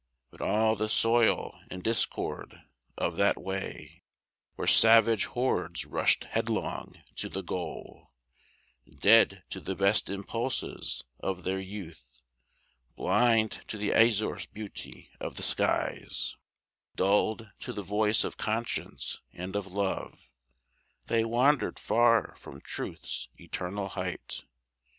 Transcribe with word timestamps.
But 0.31 0.41
ah! 0.41 0.73
the 0.73 0.89
soil 0.89 1.59
and 1.69 1.83
discord 1.83 2.63
of 2.97 3.17
that 3.17 3.39
way, 3.39 4.01
Where 4.55 4.65
savage 4.65 5.25
hordes 5.25 5.85
rushed 5.85 6.23
headlong 6.23 6.95
to 7.17 7.29
the 7.29 7.43
goal, 7.43 8.11
Dead 8.91 9.43
to 9.51 9.59
the 9.59 9.75
best 9.75 10.09
impulses 10.09 11.03
of 11.19 11.43
their 11.43 11.59
youth, 11.59 12.19
Blind 12.95 13.61
to 13.67 13.77
the 13.77 13.93
azure 13.93 14.39
beauty 14.51 15.11
of 15.19 15.35
the 15.35 15.43
skies; 15.43 16.35
Dulled 16.95 17.51
to 17.59 17.71
the 17.71 17.83
voice 17.83 18.23
of 18.23 18.37
conscience 18.37 19.21
and 19.31 19.55
of 19.55 19.67
love, 19.67 20.31
They 21.05 21.23
wandered 21.25 21.77
far 21.77 22.33
from 22.37 22.59
Truth's 22.61 23.29
eternal 23.39 23.89
height. 23.89 24.45